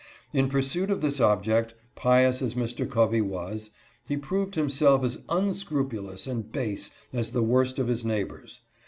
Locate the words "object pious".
1.19-2.41